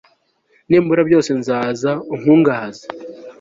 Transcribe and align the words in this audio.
nimbura 0.69 1.01
byose, 1.07 1.29
nzaza 1.39 1.91
unkungahaze 2.13 2.85